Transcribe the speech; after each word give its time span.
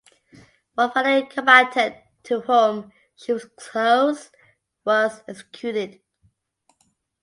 One 0.73 0.89
fellow 0.93 1.27
combatant 1.27 1.95
to 2.23 2.39
whom 2.39 2.91
she 3.15 3.33
was 3.33 3.45
close 3.55 4.31
was 4.83 5.21
executed. 5.27 6.01